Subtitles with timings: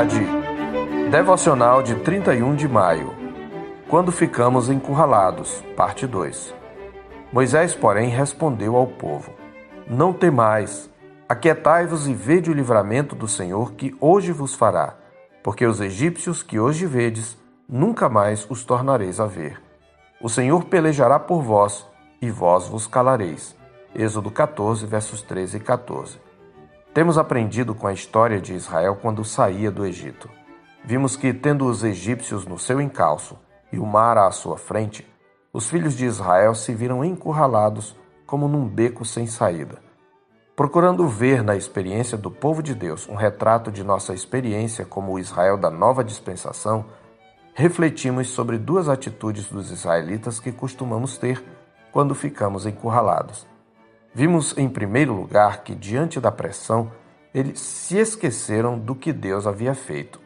[0.00, 0.26] tarde.
[1.10, 3.14] Devocional de 31 de maio.
[3.86, 5.62] Quando ficamos encurralados.
[5.76, 6.54] Parte 2.
[7.30, 9.30] Moisés, porém, respondeu ao povo:
[9.86, 10.88] Não temais,
[11.28, 14.94] aquietai-vos e vede o livramento do Senhor que hoje vos fará,
[15.42, 17.36] porque os egípcios que hoje vedes,
[17.68, 19.60] nunca mais os tornareis a ver.
[20.18, 21.86] O Senhor pelejará por vós,
[22.22, 23.54] e vós vos calareis.
[23.94, 26.29] Êxodo 14, versos 13 e 14.
[26.92, 30.28] Temos aprendido com a história de Israel quando saía do Egito.
[30.84, 33.38] Vimos que, tendo os egípcios no seu encalço
[33.72, 35.06] e o mar à sua frente,
[35.52, 39.78] os filhos de Israel se viram encurralados como num beco sem saída.
[40.56, 45.18] Procurando ver na experiência do povo de Deus um retrato de nossa experiência como o
[45.18, 46.86] Israel da nova dispensação,
[47.54, 51.40] refletimos sobre duas atitudes dos israelitas que costumamos ter
[51.92, 53.49] quando ficamos encurralados.
[54.12, 56.90] Vimos, em primeiro lugar, que, diante da pressão,
[57.32, 60.20] eles se esqueceram do que Deus havia feito.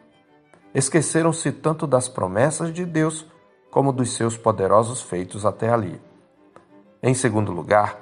[0.75, 3.27] Esqueceram-se tanto das promessas de Deus
[3.71, 6.01] como dos seus poderosos feitos até ali.
[7.03, 8.01] Em segundo lugar,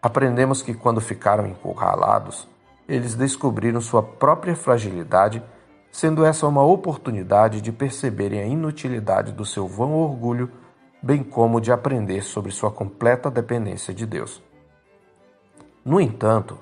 [0.00, 2.48] aprendemos que, quando ficaram encurralados,
[2.88, 5.42] eles descobriram sua própria fragilidade,
[5.90, 10.48] sendo essa uma oportunidade de perceberem a inutilidade do seu vão orgulho,
[11.02, 14.40] bem como de aprender sobre sua completa dependência de Deus.
[15.84, 16.58] No entanto,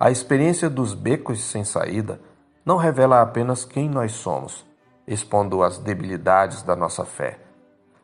[0.00, 2.20] a experiência dos becos sem saída
[2.66, 4.66] não revela apenas quem nós somos,
[5.06, 7.38] expondo as debilidades da nossa fé.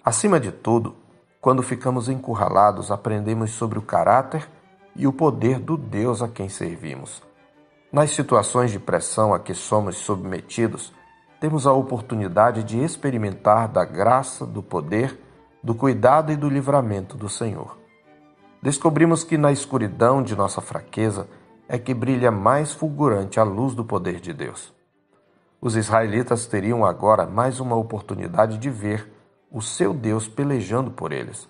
[0.04, 0.94] Acima de tudo,
[1.40, 4.48] quando ficamos encurralados, aprendemos sobre o caráter
[4.94, 7.20] e o poder do Deus a quem servimos.
[7.90, 10.92] Nas situações de pressão a que somos submetidos,
[11.40, 15.18] temos a oportunidade de experimentar da graça, do poder,
[15.64, 17.80] do cuidado e do livramento do Senhor
[18.62, 21.28] descobrimos que na escuridão de nossa fraqueza
[21.68, 24.72] é que brilha mais fulgurante a luz do poder de Deus.
[25.60, 29.10] Os israelitas teriam agora mais uma oportunidade de ver
[29.50, 31.48] o seu Deus pelejando por eles.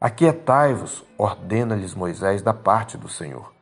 [0.00, 3.52] Aquietai-vos, ordena-lhes Moisés da parte do Senhor.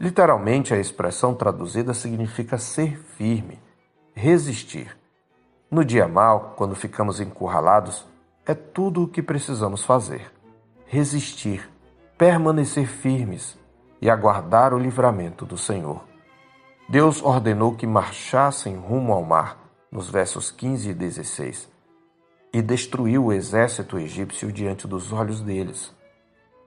[0.00, 3.60] Literalmente, a expressão traduzida significa ser firme,
[4.14, 4.96] resistir.
[5.70, 8.06] No dia mal, quando ficamos encurralados,
[8.46, 10.32] é tudo o que precisamos fazer:
[10.86, 11.68] resistir
[12.18, 13.58] permanecer firmes
[14.00, 16.02] e aguardar o livramento do Senhor.
[16.88, 19.58] Deus ordenou que marchassem rumo ao mar,
[19.92, 21.68] nos versos 15 e 16,
[22.54, 25.94] e destruiu o exército egípcio diante dos olhos deles.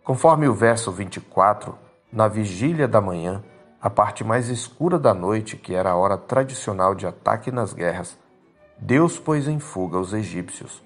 [0.04, 1.76] Conforme o verso 24,
[2.12, 3.44] na vigília da manhã,
[3.82, 8.20] a parte mais escura da noite, que era a hora tradicional de ataque nas guerras,
[8.78, 10.84] Deus pôs em fuga os egípcios.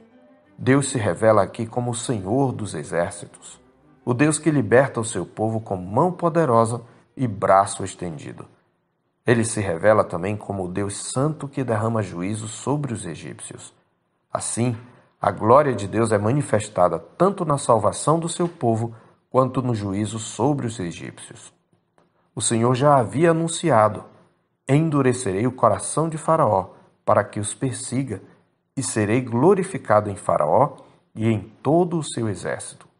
[0.57, 3.62] Deus se revela aqui como o Senhor dos exércitos
[4.06, 6.81] o Deus que liberta o seu povo com mão poderosa
[7.16, 8.46] e braço estendido.
[9.25, 13.74] Ele se revela também como o Deus santo que derrama juízo sobre os egípcios.
[14.31, 14.75] Assim,
[15.22, 18.94] a glória de Deus é manifestada tanto na salvação do seu povo
[19.30, 21.53] quanto no juízo sobre os egípcios.
[22.36, 24.03] O Senhor já havia anunciado:
[24.68, 26.72] endurecerei o coração de Faraó
[27.06, 28.22] para que os persiga,
[28.75, 30.78] e serei glorificado em Faraó
[31.16, 32.93] e em todo o seu exército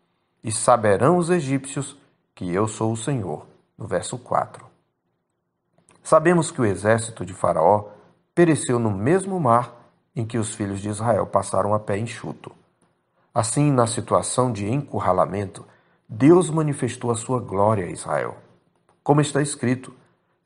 [0.44, 1.98] e saberão os egípcios
[2.36, 3.46] que eu sou o Senhor.
[3.78, 4.66] No verso 4.
[6.04, 7.90] Sabemos que o exército de Faraó
[8.36, 9.74] pereceu no mesmo mar
[10.16, 12.52] em que os filhos de Israel passaram a pé enxuto.
[13.34, 15.66] Assim, na situação de encurralamento,
[16.08, 18.38] Deus manifestou a sua glória a Israel.
[19.04, 19.94] Como está escrito,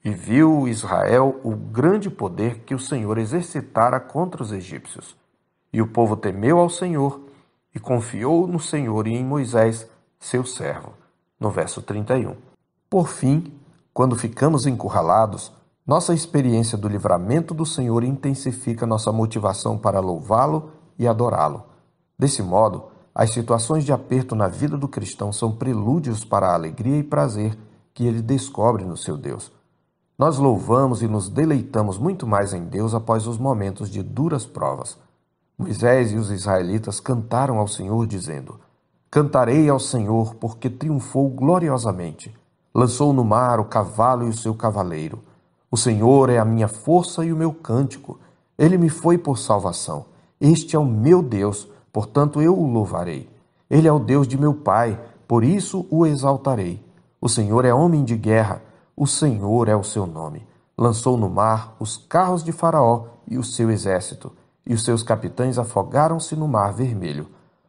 [0.06, 5.18] e viu Israel o grande poder que o Senhor exercitara contra os egípcios.
[5.74, 7.27] E o povo temeu ao Senhor
[7.78, 9.88] e confiou no Senhor e em Moisés,
[10.20, 10.94] seu servo.
[11.40, 12.36] No verso 31.
[12.90, 13.54] Por fim,
[13.94, 15.52] quando ficamos encurralados,
[15.86, 21.66] nossa experiência do livramento do Senhor intensifica nossa motivação para louvá-lo e adorá-lo.
[22.18, 26.98] Desse modo, as situações de aperto na vida do cristão são prelúdios para a alegria
[26.98, 27.56] e prazer
[27.94, 29.52] que ele descobre no seu Deus.
[30.18, 34.98] Nós louvamos e nos deleitamos muito mais em Deus após os momentos de duras provas.
[35.60, 38.60] Moisés e os israelitas cantaram ao Senhor, dizendo:
[39.10, 42.32] Cantarei ao Senhor, porque triunfou gloriosamente.
[42.76, 45.24] Lançou no mar o cavalo e o seu cavaleiro.
[45.72, 48.20] O Senhor é a minha força e o meu cântico.
[48.56, 50.06] Ele me foi por salvação.
[50.40, 53.28] Este é o meu Deus, portanto eu o louvarei.
[53.68, 56.80] Ele é o Deus de meu pai, por isso o exaltarei.
[57.20, 58.62] O Senhor é homem de guerra,
[58.96, 60.46] o Senhor é o seu nome.
[60.78, 64.32] Lançou no mar os carros de Faraó e o seu exército
[64.68, 67.28] e os seus capitães afogaram-se no mar vermelho.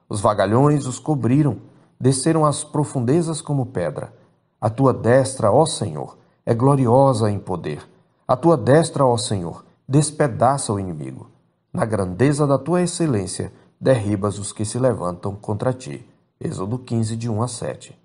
[0.08, 1.58] Os vagalhões os cobriram,
[1.98, 4.12] desceram às profundezas como pedra.
[4.60, 7.88] A tua destra, ó Senhor, é gloriosa em poder.
[8.26, 11.30] A tua destra, ó Senhor, despedaça o inimigo.
[11.72, 16.04] Na grandeza da tua excelência, derribas os que se levantam contra ti.
[16.40, 17.96] Êxodo 15, de 1 a 7.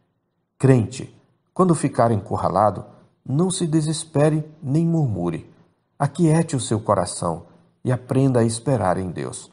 [0.60, 1.20] Crente,
[1.52, 2.86] quando ficar encurralado,
[3.26, 5.52] não se desespere nem murmure.
[5.98, 7.53] Aquiete o seu coração
[7.84, 9.52] e aprenda a esperar em Deus.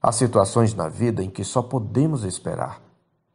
[0.00, 2.80] Há situações na vida em que só podemos esperar.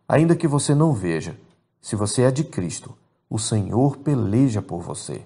[0.08, 1.38] Ainda que você não veja,
[1.82, 2.96] se você é de Cristo,
[3.30, 5.22] o Senhor peleja por você.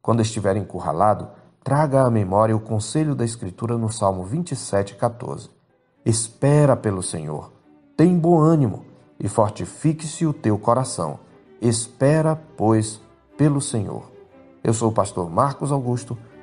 [0.00, 1.28] Quando estiver encurralado,
[1.62, 5.50] traga à memória o conselho da Escritura no Salmo 27, 14.
[6.04, 7.52] Espera pelo Senhor,
[7.96, 8.84] tem bom ânimo
[9.18, 11.18] e fortifique-se o teu coração.
[11.60, 13.00] Espera, pois,
[13.36, 14.10] pelo Senhor.
[14.62, 16.16] Eu sou o pastor Marcos Augusto,